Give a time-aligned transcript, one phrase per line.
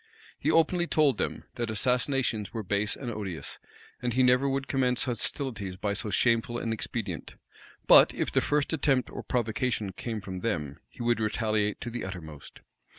[0.39, 3.59] He openly told them, that assassinations were base and odious,
[4.01, 7.35] and he never would commence hostilities by so shameful an expedient;
[7.85, 12.03] but if the first attempt or provocation came from them, he would retaliate to the
[12.03, 12.61] uttermost.